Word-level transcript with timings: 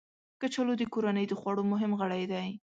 کچالو 0.41 0.73
د 0.77 0.83
کورنۍ 0.93 1.25
د 1.27 1.33
خوړو 1.39 1.63
مهم 1.71 1.91
غړی 1.99 2.23
دی 2.31 2.47